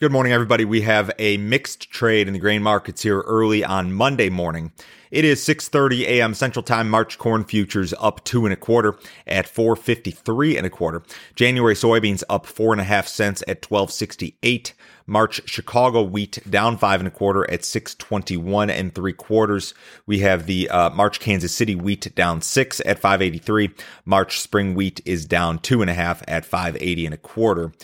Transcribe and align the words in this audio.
Good 0.00 0.12
morning, 0.12 0.32
everybody. 0.32 0.64
We 0.64 0.80
have 0.80 1.10
a 1.18 1.36
mixed 1.36 1.90
trade 1.90 2.26
in 2.26 2.32
the 2.32 2.38
grain 2.38 2.62
markets 2.62 3.02
here 3.02 3.20
early 3.20 3.62
on 3.62 3.92
Monday 3.92 4.30
morning. 4.30 4.72
It 5.10 5.26
is 5.26 5.44
6:30 5.44 6.04
a.m. 6.06 6.32
Central 6.32 6.62
Time. 6.62 6.88
March 6.88 7.18
corn 7.18 7.44
futures 7.44 7.92
up 8.00 8.24
two 8.24 8.46
and 8.46 8.52
a 8.54 8.56
quarter 8.56 8.98
at 9.26 9.46
453 9.46 10.56
and 10.56 10.66
a 10.66 10.70
quarter. 10.70 11.02
January 11.36 11.74
soybeans 11.74 12.22
up 12.30 12.46
four 12.46 12.72
and 12.72 12.80
a 12.80 12.84
half 12.84 13.06
cents 13.08 13.42
at 13.42 13.70
1268. 13.70 14.72
March 15.06 15.42
Chicago 15.44 16.00
wheat 16.00 16.38
down 16.48 16.78
five 16.78 17.02
and 17.02 17.08
a 17.08 17.10
quarter 17.10 17.44
at 17.50 17.62
621 17.62 18.70
and 18.70 18.94
three 18.94 19.12
quarters. 19.12 19.74
We 20.06 20.20
have 20.20 20.46
the 20.46 20.70
uh, 20.70 20.88
March 20.88 21.20
Kansas 21.20 21.54
City 21.54 21.74
wheat 21.74 22.14
down 22.14 22.40
six 22.40 22.80
at 22.86 22.98
583. 22.98 23.68
March 24.06 24.40
spring 24.40 24.74
wheat 24.74 25.02
is 25.04 25.26
down 25.26 25.58
two 25.58 25.82
and 25.82 25.90
a 25.90 25.94
half 25.94 26.22
at 26.26 26.46
580 26.46 27.04
and 27.04 27.14
a 27.14 27.18
quarter. 27.18 27.74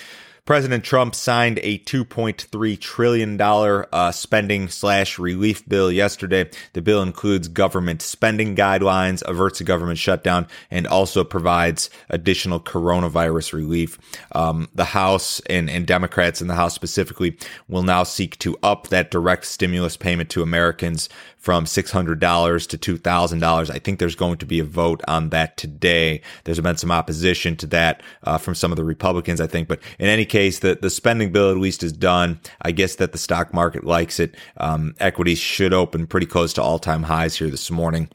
President 0.46 0.84
Trump 0.84 1.16
signed 1.16 1.58
a 1.64 1.78
$2.3 1.80 2.80
trillion 2.80 3.40
uh, 3.40 4.12
spending 4.12 4.68
slash 4.68 5.18
relief 5.18 5.68
bill 5.68 5.90
yesterday. 5.90 6.48
The 6.72 6.80
bill 6.80 7.02
includes 7.02 7.48
government 7.48 8.00
spending 8.00 8.54
guidelines, 8.54 9.22
averts 9.26 9.60
a 9.60 9.64
government 9.64 9.98
shutdown, 9.98 10.46
and 10.70 10.86
also 10.86 11.24
provides 11.24 11.90
additional 12.10 12.60
coronavirus 12.60 13.54
relief. 13.54 13.98
Um, 14.36 14.68
the 14.72 14.84
House 14.84 15.40
and, 15.50 15.68
and 15.68 15.84
Democrats 15.84 16.40
in 16.40 16.46
the 16.46 16.54
House 16.54 16.74
specifically 16.74 17.36
will 17.66 17.82
now 17.82 18.04
seek 18.04 18.38
to 18.38 18.56
up 18.62 18.86
that 18.86 19.10
direct 19.10 19.46
stimulus 19.46 19.96
payment 19.96 20.30
to 20.30 20.42
Americans 20.42 21.08
from 21.46 21.64
$600 21.64 22.68
to 22.68 22.98
$2,000. 22.98 23.70
I 23.70 23.78
think 23.78 24.00
there's 24.00 24.16
going 24.16 24.38
to 24.38 24.46
be 24.46 24.58
a 24.58 24.64
vote 24.64 25.00
on 25.06 25.28
that 25.28 25.56
today. 25.56 26.20
There's 26.42 26.58
been 26.58 26.76
some 26.76 26.90
opposition 26.90 27.54
to 27.58 27.68
that 27.68 28.02
uh, 28.24 28.36
from 28.36 28.56
some 28.56 28.72
of 28.72 28.76
the 28.76 28.82
Republicans, 28.82 29.40
I 29.40 29.46
think. 29.46 29.68
But 29.68 29.78
in 30.00 30.08
any 30.08 30.24
case, 30.24 30.35
the, 30.36 30.78
the 30.80 30.90
spending 30.90 31.32
bill 31.32 31.50
at 31.50 31.56
least 31.56 31.82
is 31.82 31.92
done. 31.92 32.40
I 32.60 32.72
guess 32.72 32.96
that 32.96 33.12
the 33.12 33.18
stock 33.18 33.54
market 33.54 33.84
likes 33.84 34.20
it. 34.20 34.34
Um, 34.58 34.94
equities 35.00 35.38
should 35.38 35.72
open 35.72 36.06
pretty 36.06 36.26
close 36.26 36.52
to 36.54 36.62
all 36.62 36.78
time 36.78 37.04
highs 37.04 37.36
here 37.36 37.50
this 37.50 37.70
morning. 37.70 38.08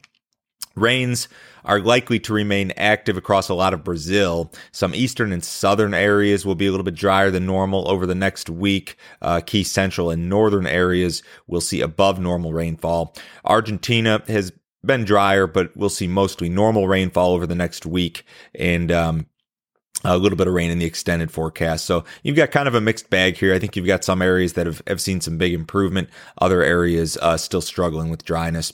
Rains 0.76 1.28
are 1.64 1.80
likely 1.80 2.18
to 2.20 2.32
remain 2.32 2.72
active 2.76 3.16
across 3.16 3.48
a 3.48 3.54
lot 3.54 3.74
of 3.74 3.84
Brazil. 3.84 4.52
Some 4.70 4.94
eastern 4.94 5.32
and 5.32 5.44
southern 5.44 5.94
areas 5.94 6.46
will 6.46 6.54
be 6.54 6.66
a 6.66 6.70
little 6.70 6.84
bit 6.84 6.94
drier 6.94 7.30
than 7.30 7.44
normal 7.44 7.90
over 7.90 8.06
the 8.06 8.14
next 8.14 8.48
week. 8.48 8.96
Uh, 9.20 9.40
key 9.40 9.64
central 9.64 10.10
and 10.10 10.28
northern 10.28 10.66
areas 10.66 11.22
will 11.48 11.60
see 11.60 11.80
above 11.80 12.20
normal 12.20 12.52
rainfall. 12.52 13.14
Argentina 13.44 14.22
has 14.28 14.52
been 14.84 15.04
drier, 15.04 15.46
but 15.46 15.76
we'll 15.76 15.90
see 15.90 16.08
mostly 16.08 16.48
normal 16.48 16.88
rainfall 16.88 17.34
over 17.34 17.46
the 17.46 17.54
next 17.54 17.84
week. 17.84 18.24
And, 18.54 18.90
um, 18.90 19.26
a 20.04 20.18
little 20.18 20.36
bit 20.36 20.46
of 20.46 20.54
rain 20.54 20.70
in 20.70 20.78
the 20.78 20.84
extended 20.84 21.30
forecast. 21.30 21.84
So 21.84 22.04
you've 22.22 22.36
got 22.36 22.50
kind 22.50 22.68
of 22.68 22.74
a 22.74 22.80
mixed 22.80 23.10
bag 23.10 23.36
here. 23.36 23.54
I 23.54 23.58
think 23.58 23.76
you've 23.76 23.86
got 23.86 24.04
some 24.04 24.22
areas 24.22 24.54
that 24.54 24.66
have, 24.66 24.82
have 24.86 25.00
seen 25.00 25.20
some 25.20 25.38
big 25.38 25.52
improvement, 25.54 26.08
other 26.38 26.62
areas 26.62 27.16
uh, 27.18 27.36
still 27.36 27.60
struggling 27.60 28.10
with 28.10 28.24
dryness. 28.24 28.72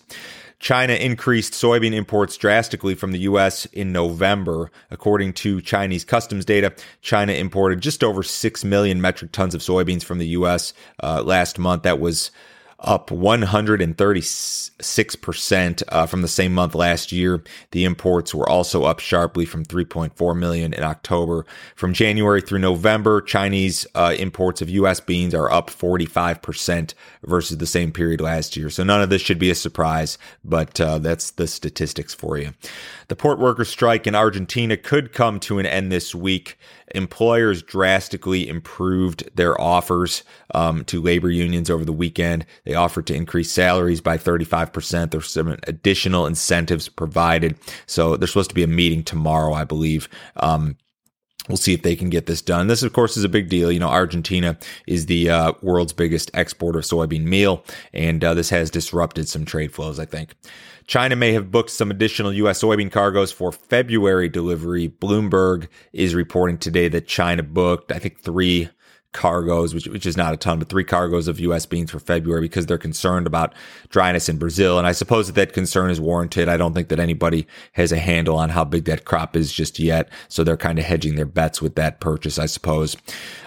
China 0.61 0.95
increased 0.95 1.53
soybean 1.53 1.95
imports 1.95 2.37
drastically 2.37 2.95
from 2.97 3.13
the 3.13 3.21
U.S. 3.21 3.67
in 3.67 3.93
November. 3.93 4.73
According 4.91 5.35
to 5.35 5.61
Chinese 5.61 6.05
customs 6.05 6.45
data, 6.45 6.75
China 7.01 7.33
imported 7.33 7.81
just 7.81 8.03
over 8.03 8.25
6 8.25 8.65
million 8.65 9.01
metric 9.01 9.31
tons 9.31 9.55
of 9.55 9.61
soybeans 9.61 10.03
from 10.03 10.19
the 10.19 10.29
U.S. 10.29 10.73
Uh, 11.01 11.23
last 11.23 11.61
month. 11.61 11.85
That 11.85 12.01
was 12.01 12.33
up 12.81 13.11
136% 13.11 15.83
uh, 15.89 16.07
from 16.07 16.23
the 16.23 16.29
same 16.29 16.55
month 16.55 16.77
last 16.77 17.11
year. 17.11 17.43
The 17.73 17.85
imports 17.85 18.33
were 18.33 18.49
also 18.49 18.85
up 18.85 19.01
sharply 19.01 19.45
from 19.45 19.65
3.4 19.65 20.39
million 20.39 20.73
in 20.73 20.85
October. 20.85 21.45
From 21.75 21.93
January 21.93 22.41
through 22.41 22.61
November, 22.61 23.21
Chinese 23.21 23.85
uh, 23.97 24.15
imports 24.17 24.63
of 24.63 24.71
U.S. 24.71 25.01
beans 25.01 25.35
are 25.35 25.51
up 25.51 25.71
45% 25.71 26.95
versus 27.25 27.59
the 27.59 27.67
same 27.67 27.91
period 27.91 28.21
last 28.21 28.57
year. 28.57 28.71
So 28.71 28.85
none 28.85 29.03
of 29.03 29.11
this 29.11 29.23
should 29.23 29.41
be 29.41 29.51
a 29.51 29.57
surprise, 29.57 30.17
but 30.45 30.81
uh, 30.81 30.99
that's 30.99 31.33
the 31.33 31.49
statistics 31.49 32.15
for 32.15 32.39
you. 32.39 32.55
The 33.09 33.17
port 33.17 33.41
workers 33.41 33.69
strike 33.69 34.07
in 34.07 34.15
Argentina 34.15 34.77
could 34.77 35.13
come 35.13 35.41
to 35.41 35.59
an 35.59 35.67
end 35.67 35.91
this 35.91 36.15
week. 36.15 36.57
Employers 36.95 37.63
drastically 37.63 38.49
improved 38.49 39.29
their 39.37 39.61
offers 39.61 40.23
um, 40.55 40.85
to 40.87 41.01
labor 41.01 41.31
unions 41.31 41.71
over 41.71 41.85
the 41.85 41.93
weekend. 41.93 42.47
They 42.65 42.75
offered 42.75 43.07
to 43.09 43.15
increase 43.15 43.51
salaries 43.51 44.01
by 44.01 44.19
35%. 44.19 45.11
There's 45.11 45.31
some 45.31 45.57
additional 45.67 46.27
incentives 46.27 46.89
provided. 46.89 47.59
So 47.87 48.17
there's 48.17 48.31
supposed 48.31 48.51
to 48.51 48.55
be 48.55 48.63
a 48.63 48.69
meeting 48.69 49.05
tomorrow, 49.05 49.53
I 49.53 49.65
believe. 49.65 50.09
Um, 50.37 50.77
We'll 51.49 51.57
see 51.57 51.73
if 51.73 51.83
they 51.83 51.97
can 51.97 52.11
get 52.11 52.27
this 52.27 52.43
done. 52.43 52.67
This, 52.67 52.83
of 52.83 52.93
course, 52.93 53.17
is 53.17 53.25
a 53.25 53.29
big 53.29 53.49
deal. 53.49 53.73
You 53.73 53.81
know, 53.81 53.89
Argentina 53.89 54.59
is 54.87 55.07
the 55.07 55.31
uh, 55.31 55.53
world's 55.63 55.95
biggest 55.95 56.31
exporter 56.35 56.81
of 56.81 56.85
soybean 56.85 57.25
meal, 57.25 57.65
and 57.95 58.23
uh, 58.23 58.35
this 58.35 58.51
has 58.51 58.71
disrupted 58.71 59.29
some 59.29 59.45
trade 59.45 59.73
flows, 59.73 59.99
I 59.99 60.05
think. 60.05 60.35
China 60.89 61.15
may 61.15 61.35
have 61.35 61.51
booked 61.51 61.71
some 61.71 61.91
additional 61.91 62.33
U.S. 62.33 62.63
soybean 62.63 62.91
cargoes 62.91 63.31
for 63.31 63.53
February 63.53 64.29
delivery. 64.29 64.89
Bloomberg 64.89 65.69
is 65.93 66.15
reporting 66.15 66.57
today 66.57 66.89
that 66.89 67.07
China 67.07 67.43
booked, 67.43 67.93
I 67.93 67.99
think, 67.99 68.21
three 68.21 68.71
cargoes, 69.13 69.75
which, 69.75 69.87
which 69.87 70.07
is 70.07 70.17
not 70.17 70.33
a 70.33 70.39
ton, 70.39 70.59
but 70.59 70.71
three 70.71 70.85
cargoes 70.85 71.29
of 71.29 71.41
U.S. 71.41 71.67
beans 71.67 71.91
for 71.91 71.99
February 71.99 72.41
because 72.41 72.65
they're 72.65 72.79
concerned 72.79 73.27
about 73.27 73.55
dryness 73.91 74.31
in 74.31 74.39
Brazil. 74.39 74.79
And 74.79 74.87
I 74.87 74.93
suppose 74.93 75.27
that 75.27 75.35
that 75.35 75.53
concern 75.53 75.91
is 75.91 76.01
warranted. 76.01 76.49
I 76.49 76.57
don't 76.57 76.73
think 76.73 76.89
that 76.89 77.01
anybody 77.01 77.47
has 77.73 77.93
a 77.93 77.99
handle 77.99 78.39
on 78.39 78.49
how 78.49 78.65
big 78.65 78.87
that 78.87 79.05
crop 79.05 79.37
is 79.37 79.53
just 79.53 79.79
yet. 79.79 80.09
So 80.29 80.43
they're 80.43 80.57
kind 80.57 80.79
of 80.79 80.87
hedging 80.87 81.17
their 81.17 81.27
bets 81.27 81.61
with 81.61 81.75
that 81.75 82.01
purchase, 82.01 82.39
I 82.39 82.47
suppose. 82.47 82.97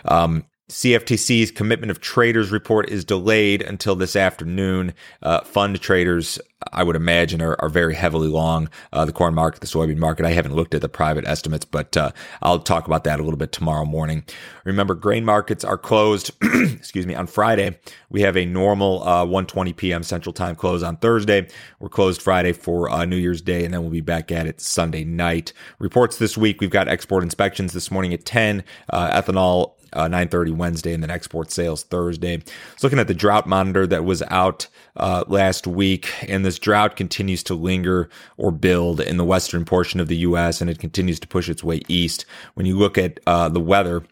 Um, 0.06 0.46
CFTC's 0.72 1.52
commitment 1.52 1.92
of 1.92 2.00
traders 2.00 2.50
report 2.50 2.90
is 2.90 3.04
delayed 3.04 3.62
until 3.62 3.94
this 3.94 4.16
afternoon. 4.16 4.94
Uh, 5.22 5.42
fund 5.42 5.82
traders, 5.82 6.40
I 6.72 6.84
would 6.84 6.96
imagine, 6.96 7.42
are, 7.42 7.58
are 7.60 7.68
very 7.68 7.94
heavily 7.94 8.30
long 8.30 8.70
uh, 8.94 9.04
the 9.04 9.12
corn 9.12 9.34
market, 9.34 9.60
the 9.60 9.68
soybean 9.68 9.98
market. 9.98 10.26
I 10.26 10.32
haven't 10.32 10.56
looked 10.56 10.74
at 10.74 10.80
the 10.80 10.88
private 10.88 11.28
estimates, 11.28 11.66
but 11.66 11.98
uh, 11.98 12.12
I'll 12.42 12.60
talk 12.60 12.88
about 12.88 13.04
that 13.04 13.20
a 13.20 13.24
little 13.24 13.38
bit 13.38 13.52
tomorrow 13.52 13.84
morning. 13.84 14.24
Remember, 14.64 14.96
grain 14.96 15.26
markets 15.26 15.66
are 15.66 15.78
closed. 15.78 16.32
excuse 16.42 17.06
me. 17.06 17.16
On 17.16 17.28
Friday, 17.28 17.78
we 18.10 18.22
have 18.22 18.38
a 18.38 18.46
normal 18.46 19.04
uh, 19.04 19.26
1:20 19.26 19.76
p.m. 19.76 20.04
Central 20.04 20.32
Time 20.32 20.56
close. 20.56 20.84
On 20.84 20.96
Thursday, 20.96 21.50
we're 21.82 21.90
closed 21.90 22.22
Friday 22.22 22.54
for 22.54 22.90
uh, 22.90 23.04
New 23.04 23.18
Year's 23.18 23.42
Day, 23.42 23.66
and 23.66 23.74
then 23.74 23.82
we'll 23.82 23.90
be 23.90 24.00
back 24.00 24.32
at 24.32 24.48
it 24.48 24.62
Sunday 24.62 25.04
night. 25.04 25.52
Reports 25.80 26.18
this 26.18 26.38
week: 26.38 26.62
we've 26.62 26.70
got 26.70 26.88
export 26.88 27.24
inspections 27.24 27.74
this 27.74 27.92
morning 27.92 28.14
at 28.14 28.24
10. 28.24 28.64
Uh, 28.90 29.22
ethanol 29.22 29.74
uh, 29.94 30.08
9:30 30.08 30.56
Wednesday, 30.56 30.94
and 30.94 31.04
then 31.04 31.10
export 31.10 31.52
sales 31.52 31.84
Thursday. 31.84 32.42
Looking 32.82 33.00
at 33.00 33.08
the 33.08 33.14
drought 33.14 33.48
monitor 33.48 33.88
that 33.88 34.06
was 34.06 34.22
out 34.24 34.68
uh, 34.96 35.24
last 35.28 35.68
week, 35.68 36.12
and 36.28 36.46
this 36.46 36.60
drought 36.60 36.96
continues 36.96 37.44
to 37.44 37.56
linger 37.56 38.10
or 38.38 38.52
build 38.52 39.00
in 39.02 39.18
the 39.18 39.26
western 39.26 39.66
portion 39.66 40.00
of 40.00 40.08
the 40.08 40.18
U.S. 40.18 40.62
and 40.62 40.70
it 40.70 40.80
continues 40.80 41.20
to 41.20 41.28
push 41.28 41.50
its 41.50 41.64
way 41.64 41.82
east. 41.88 42.26
When 42.54 42.66
you 42.66 42.78
look 42.78 42.98
at 42.98 43.20
uh, 43.28 43.50
the 43.50 43.60
weather 43.60 44.04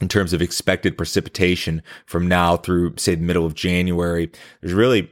in 0.00 0.08
terms 0.08 0.32
of 0.32 0.40
expected 0.40 0.96
precipitation 0.96 1.82
from 2.06 2.26
now 2.26 2.56
through 2.56 2.94
say 2.96 3.14
the 3.14 3.22
middle 3.22 3.46
of 3.46 3.54
January, 3.54 4.30
there's 4.60 4.74
really 4.74 5.10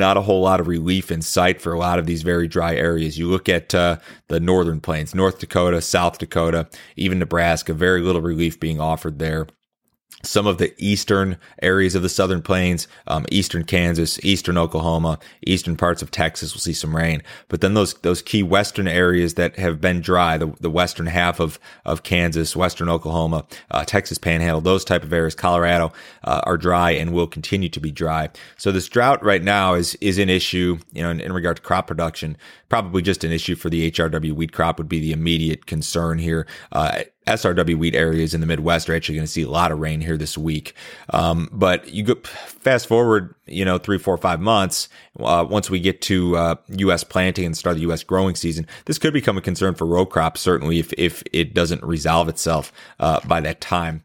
not 0.00 0.16
a 0.16 0.22
whole 0.22 0.42
lot 0.42 0.58
of 0.58 0.66
relief 0.66 1.12
in 1.12 1.22
sight 1.22 1.62
for 1.62 1.72
a 1.72 1.78
lot 1.78 2.00
of 2.00 2.06
these 2.06 2.22
very 2.22 2.48
dry 2.48 2.74
areas. 2.74 3.18
You 3.18 3.28
look 3.28 3.48
at 3.48 3.72
uh, 3.72 3.98
the 4.26 4.40
northern 4.40 4.80
plains, 4.80 5.14
North 5.14 5.38
Dakota, 5.38 5.80
South 5.80 6.18
Dakota, 6.18 6.68
even 6.96 7.20
Nebraska, 7.20 7.72
very 7.72 8.02
little 8.02 8.22
relief 8.22 8.58
being 8.58 8.80
offered 8.80 9.20
there 9.20 9.46
some 10.22 10.46
of 10.46 10.58
the 10.58 10.74
eastern 10.78 11.36
areas 11.62 11.94
of 11.94 12.02
the 12.02 12.08
southern 12.08 12.42
plains, 12.42 12.86
um, 13.06 13.24
eastern 13.30 13.64
Kansas, 13.64 14.22
eastern 14.24 14.58
Oklahoma, 14.58 15.18
eastern 15.46 15.76
parts 15.76 16.02
of 16.02 16.10
Texas 16.10 16.52
will 16.52 16.60
see 16.60 16.72
some 16.72 16.94
rain. 16.94 17.22
But 17.48 17.60
then 17.60 17.74
those 17.74 17.94
those 17.94 18.22
key 18.22 18.42
western 18.42 18.88
areas 18.88 19.34
that 19.34 19.56
have 19.56 19.80
been 19.80 20.00
dry, 20.00 20.36
the, 20.36 20.54
the 20.60 20.70
western 20.70 21.06
half 21.06 21.40
of 21.40 21.58
of 21.84 22.02
Kansas, 22.02 22.54
western 22.54 22.88
Oklahoma, 22.88 23.46
uh, 23.70 23.84
Texas 23.84 24.18
Panhandle, 24.18 24.60
those 24.60 24.84
type 24.84 25.02
of 25.02 25.12
areas, 25.12 25.34
Colorado, 25.34 25.92
uh, 26.24 26.40
are 26.44 26.58
dry 26.58 26.90
and 26.90 27.12
will 27.12 27.26
continue 27.26 27.68
to 27.68 27.80
be 27.80 27.90
dry. 27.90 28.28
So 28.56 28.72
this 28.72 28.88
drought 28.88 29.22
right 29.24 29.42
now 29.42 29.74
is 29.74 29.94
is 29.96 30.18
an 30.18 30.28
issue, 30.28 30.78
you 30.92 31.02
know, 31.02 31.10
in, 31.10 31.20
in 31.20 31.32
regard 31.32 31.56
to 31.56 31.62
crop 31.62 31.86
production. 31.86 32.36
Probably 32.68 33.02
just 33.02 33.24
an 33.24 33.32
issue 33.32 33.56
for 33.56 33.68
the 33.68 33.90
HRW 33.90 34.32
wheat 34.32 34.52
crop 34.52 34.78
would 34.78 34.88
be 34.88 35.00
the 35.00 35.12
immediate 35.12 35.66
concern 35.66 36.18
here. 36.18 36.46
Uh, 36.70 37.02
SRW 37.26 37.76
wheat 37.76 37.94
areas 37.94 38.34
in 38.34 38.40
the 38.40 38.46
Midwest 38.46 38.88
are 38.88 38.94
actually 38.94 39.16
going 39.16 39.26
to 39.26 39.32
see 39.32 39.42
a 39.42 39.50
lot 39.50 39.70
of 39.70 39.78
rain 39.78 40.00
here 40.00 40.16
this 40.16 40.38
week. 40.38 40.74
Um, 41.10 41.48
but 41.52 41.88
you 41.88 42.02
go 42.02 42.14
fast 42.24 42.86
forward, 42.86 43.34
you 43.46 43.64
know, 43.64 43.78
three, 43.78 43.98
four, 43.98 44.16
five 44.16 44.40
months. 44.40 44.88
Uh, 45.18 45.46
once 45.48 45.68
we 45.68 45.80
get 45.80 46.00
to 46.02 46.36
uh, 46.36 46.54
U.S. 46.68 47.04
planting 47.04 47.44
and 47.44 47.56
start 47.56 47.76
the 47.76 47.82
U.S. 47.82 48.02
growing 48.02 48.34
season, 48.34 48.66
this 48.86 48.98
could 48.98 49.12
become 49.12 49.36
a 49.36 49.42
concern 49.42 49.74
for 49.74 49.86
row 49.86 50.06
crops. 50.06 50.40
Certainly, 50.40 50.78
if 50.78 50.92
if 50.94 51.22
it 51.32 51.54
doesn't 51.54 51.82
resolve 51.84 52.28
itself 52.28 52.72
uh, 52.98 53.20
by 53.26 53.40
that 53.40 53.60
time. 53.60 54.02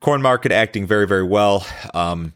Corn 0.00 0.20
market 0.20 0.52
acting 0.52 0.86
very, 0.86 1.06
very 1.06 1.22
well. 1.22 1.66
Um, 1.94 2.34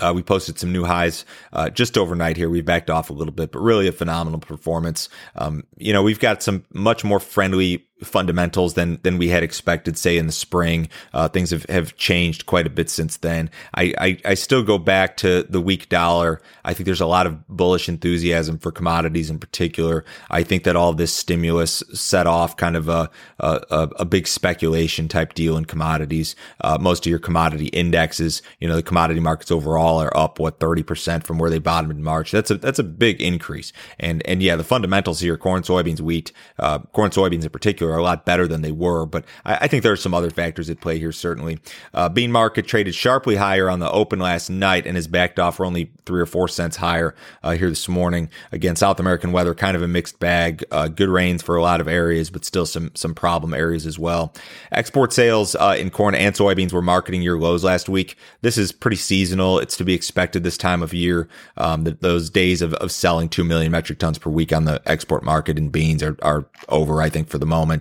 uh, 0.00 0.12
we 0.14 0.22
posted 0.22 0.58
some 0.58 0.72
new 0.72 0.84
highs 0.84 1.24
uh, 1.52 1.70
just 1.70 1.96
overnight 1.96 2.36
here. 2.36 2.50
We've 2.50 2.64
backed 2.64 2.90
off 2.90 3.10
a 3.10 3.12
little 3.12 3.32
bit, 3.32 3.52
but 3.52 3.60
really 3.60 3.86
a 3.86 3.92
phenomenal 3.92 4.40
performance. 4.40 5.08
Um, 5.36 5.64
you 5.76 5.92
know, 5.92 6.02
we've 6.02 6.18
got 6.18 6.42
some 6.42 6.64
much 6.72 7.04
more 7.04 7.20
friendly 7.20 7.86
fundamentals 8.02 8.74
than 8.74 8.98
than 9.02 9.18
we 9.18 9.28
had 9.28 9.42
expected. 9.42 9.96
Say 9.96 10.18
in 10.18 10.26
the 10.26 10.32
spring, 10.32 10.88
uh, 11.12 11.28
things 11.28 11.50
have, 11.50 11.64
have 11.66 11.96
changed 11.96 12.46
quite 12.46 12.66
a 12.66 12.70
bit 12.70 12.90
since 12.90 13.18
then. 13.18 13.50
I, 13.74 13.94
I, 13.98 14.18
I 14.24 14.34
still 14.34 14.62
go 14.62 14.78
back 14.78 15.16
to 15.18 15.44
the 15.44 15.60
weak 15.60 15.88
dollar. 15.88 16.42
I 16.64 16.74
think 16.74 16.86
there's 16.86 17.00
a 17.00 17.06
lot 17.06 17.26
of 17.26 17.46
bullish 17.48 17.88
enthusiasm 17.88 18.58
for 18.58 18.72
commodities 18.72 19.30
in 19.30 19.38
particular. 19.38 20.04
I 20.28 20.42
think 20.42 20.64
that 20.64 20.76
all 20.76 20.92
this 20.92 21.12
stimulus 21.12 21.82
set 21.92 22.26
off 22.26 22.56
kind 22.56 22.76
of 22.76 22.88
a 22.88 23.10
a, 23.38 23.88
a 24.00 24.04
big 24.04 24.26
speculation 24.26 25.08
type 25.08 25.34
deal 25.34 25.56
in 25.56 25.64
commodities. 25.64 26.34
Uh, 26.60 26.78
most 26.80 27.06
of 27.06 27.10
your 27.10 27.18
commodity 27.20 27.66
indexes, 27.66 28.42
you 28.58 28.68
know, 28.68 28.76
the 28.76 28.82
commodity 28.82 29.20
markets 29.20 29.52
overall 29.52 30.02
are 30.02 30.14
up 30.16 30.38
what 30.40 30.58
thirty 30.58 30.82
percent 30.82 31.24
from 31.24 31.38
where 31.38 31.50
they 31.50 31.60
bottomed 31.60 31.92
in 31.92 32.02
March. 32.02 32.32
That's 32.32 32.50
a 32.50 32.56
that's 32.56 32.80
a 32.80 32.84
big 32.84 33.22
increase. 33.22 33.72
And 34.00 34.26
and 34.26 34.42
yeah, 34.42 34.56
the 34.56 34.64
fundamentals 34.64 35.20
here: 35.20 35.36
corn, 35.36 35.62
soybeans, 35.62 36.00
wheat, 36.00 36.32
uh, 36.58 36.80
corn, 36.92 37.10
soybeans 37.10 37.44
in 37.44 37.50
particular 37.50 37.83
are 37.88 37.98
a 37.98 38.02
lot 38.02 38.24
better 38.24 38.46
than 38.46 38.62
they 38.62 38.72
were. 38.72 39.06
But 39.06 39.24
I, 39.44 39.54
I 39.62 39.68
think 39.68 39.82
there 39.82 39.92
are 39.92 39.96
some 39.96 40.14
other 40.14 40.30
factors 40.30 40.70
at 40.70 40.80
play 40.80 40.98
here, 40.98 41.12
certainly. 41.12 41.58
Uh, 41.92 42.08
bean 42.08 42.32
market 42.32 42.66
traded 42.66 42.94
sharply 42.94 43.36
higher 43.36 43.68
on 43.68 43.80
the 43.80 43.90
open 43.90 44.18
last 44.18 44.50
night 44.50 44.86
and 44.86 44.96
has 44.96 45.06
backed 45.06 45.38
off 45.38 45.56
for 45.56 45.66
only 45.66 45.90
three 46.06 46.20
or 46.20 46.26
four 46.26 46.48
cents 46.48 46.76
higher 46.76 47.14
uh, 47.42 47.52
here 47.52 47.68
this 47.68 47.88
morning. 47.88 48.28
Again, 48.52 48.76
South 48.76 49.00
American 49.00 49.32
weather, 49.32 49.54
kind 49.54 49.76
of 49.76 49.82
a 49.82 49.88
mixed 49.88 50.20
bag. 50.20 50.64
Uh, 50.70 50.88
good 50.88 51.08
rains 51.08 51.42
for 51.42 51.56
a 51.56 51.62
lot 51.62 51.80
of 51.80 51.88
areas, 51.88 52.30
but 52.30 52.44
still 52.44 52.66
some, 52.66 52.90
some 52.94 53.14
problem 53.14 53.54
areas 53.54 53.86
as 53.86 53.98
well. 53.98 54.32
Export 54.72 55.12
sales 55.12 55.54
uh, 55.56 55.76
in 55.78 55.90
corn 55.90 56.14
and 56.14 56.34
soybeans 56.34 56.72
were 56.72 56.82
marketing 56.82 57.22
year 57.22 57.38
lows 57.38 57.64
last 57.64 57.88
week. 57.88 58.16
This 58.42 58.58
is 58.58 58.72
pretty 58.72 58.96
seasonal. 58.96 59.58
It's 59.58 59.76
to 59.78 59.84
be 59.84 59.94
expected 59.94 60.42
this 60.42 60.58
time 60.58 60.82
of 60.82 60.92
year. 60.92 61.28
Um, 61.56 61.84
the, 61.84 61.92
those 61.92 62.30
days 62.30 62.62
of, 62.62 62.74
of 62.74 62.92
selling 62.92 63.28
2 63.28 63.44
million 63.44 63.72
metric 63.72 63.98
tons 63.98 64.18
per 64.18 64.30
week 64.30 64.52
on 64.52 64.64
the 64.64 64.80
export 64.86 65.24
market 65.24 65.58
in 65.58 65.68
beans 65.70 66.02
are, 66.02 66.16
are 66.22 66.46
over, 66.68 67.02
I 67.02 67.08
think, 67.08 67.28
for 67.28 67.38
the 67.38 67.46
moment. 67.46 67.73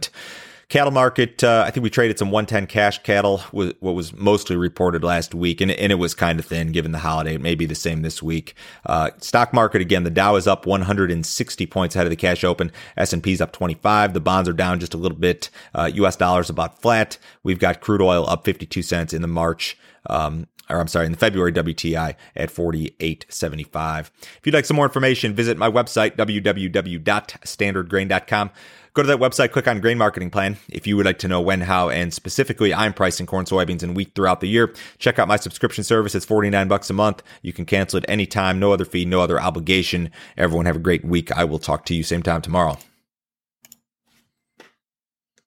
Cattle 0.74 0.92
market, 0.92 1.44
uh, 1.44 1.64
I 1.68 1.70
think 1.70 1.84
we 1.84 1.92
traded 1.92 2.18
some 2.18 2.32
110 2.32 2.66
cash 2.66 3.04
cattle, 3.04 3.40
what 3.52 3.76
was 3.82 4.12
mostly 4.14 4.56
reported 4.56 5.04
last 5.04 5.36
week, 5.36 5.62
and, 5.62 5.70
and 5.70 5.92
it 5.92 5.96
was 5.96 6.16
kind 6.16 6.40
of 6.40 6.48
thin 6.48 6.72
given 6.72 6.92
the 6.92 6.98
holiday. 6.98 7.36
It 7.36 7.42
may 7.42 7.54
be 7.54 7.68
the 7.68 7.76
same 7.76 8.02
this 8.02 8.24
week. 8.24 8.56
Uh, 8.86 9.12
stock 9.20 9.54
market, 9.54 9.82
again, 9.82 10.04
the 10.04 10.10
Dow 10.10 10.36
is 10.36 10.48
up 10.48 10.66
160 10.66 11.66
points 11.68 11.96
ahead 11.96 12.08
of 12.08 12.10
the 12.10 12.16
cash 12.16 12.44
open. 12.44 12.72
S&P's 12.98 13.40
up 13.40 13.52
25. 13.52 14.14
The 14.14 14.20
bonds 14.20 14.50
are 14.50 14.54
down 14.54 14.80
just 14.80 14.96
a 14.96 14.98
little 14.98 15.18
bit. 15.18 15.52
Uh, 15.76 15.92
U.S. 15.94 16.16
dollars 16.16 16.50
about 16.50 16.82
flat. 16.82 17.20
We've 17.44 17.60
got 17.60 17.80
crude 17.80 18.02
oil 18.02 18.28
up 18.28 18.44
52 18.44 18.82
cents 18.82 19.14
in 19.14 19.22
the 19.22 19.28
March 19.28 19.78
um, 20.10 20.48
or 20.74 20.82
I'm 20.82 20.88
sorry, 20.88 21.06
in 21.06 21.12
the 21.12 21.18
February 21.18 21.54
WTI 21.54 22.16
at 22.36 22.50
48.75. 22.50 24.00
If 24.00 24.40
you'd 24.44 24.56
like 24.56 24.66
some 24.66 24.76
more 24.76 24.86
information, 24.86 25.36
visit 25.36 25.58
my 25.58 25.70
website, 25.70 26.18
www.standardgrain.com. 26.18 28.50
Go 28.96 29.02
to 29.02 29.08
that 29.08 29.18
website, 29.18 29.52
click 29.52 29.68
on 29.68 29.82
grain 29.82 29.98
marketing 29.98 30.30
plan. 30.30 30.58
If 30.70 30.86
you 30.86 30.96
would 30.98 31.06
like 31.06 31.18
to 31.20 31.28
know 31.28 31.42
when, 31.42 31.62
how, 31.62 31.90
and 31.90 32.14
specifically 32.14 32.74
I'm 32.74 32.94
pricing 32.94 33.26
corn, 33.26 33.46
soybeans, 33.46 33.82
and 33.82 33.96
wheat 33.96 34.14
throughout 34.14 34.40
the 34.40 34.48
year, 34.48 34.72
check 35.00 35.18
out 35.18 35.28
my 35.28 35.38
subscription 35.38 35.84
service. 35.84 36.14
It's 36.14 36.26
49 36.26 36.68
bucks 36.68 36.92
a 36.92 36.94
month. 36.94 37.24
You 37.42 37.54
can 37.54 37.66
cancel 37.66 37.98
it 37.98 38.06
anytime, 38.08 38.60
no 38.60 38.72
other 38.72 38.86
fee, 38.86 39.06
no 39.06 39.22
other 39.22 39.42
obligation. 39.42 40.12
Everyone 40.38 40.68
have 40.68 40.76
a 40.76 40.80
great 40.80 41.04
week. 41.04 41.32
I 41.32 41.44
will 41.44 41.60
talk 41.60 41.86
to 41.86 41.96
you 41.96 42.04
same 42.04 42.22
time 42.22 42.42
tomorrow. 42.42 42.78